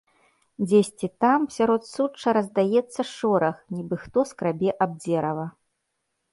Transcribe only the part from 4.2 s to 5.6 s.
скрабе аб дзерава.